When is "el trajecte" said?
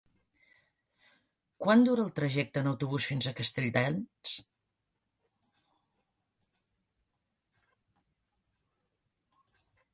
2.05-2.63